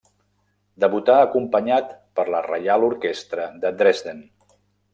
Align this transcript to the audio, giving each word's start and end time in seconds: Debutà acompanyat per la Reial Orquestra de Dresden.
Debutà 0.83 1.17
acompanyat 1.25 1.93
per 2.21 2.27
la 2.37 2.41
Reial 2.47 2.89
Orquestra 2.89 3.47
de 3.67 3.75
Dresden. 3.83 4.27